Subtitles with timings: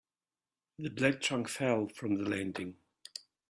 [0.79, 2.77] The black trunk fell from the landing.